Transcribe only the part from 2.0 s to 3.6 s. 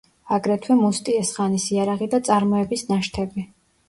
და წარმოების ნაშთები.